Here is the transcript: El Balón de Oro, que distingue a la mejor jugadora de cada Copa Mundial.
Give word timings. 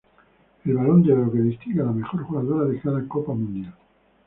El 0.65 0.73
Balón 0.77 1.03
de 1.03 1.13
Oro, 1.13 1.31
que 1.31 1.41
distingue 1.41 1.81
a 1.81 1.85
la 1.85 1.91
mejor 1.91 2.23
jugadora 2.23 2.67
de 2.67 2.79
cada 2.81 3.07
Copa 3.07 3.33
Mundial. 3.35 3.75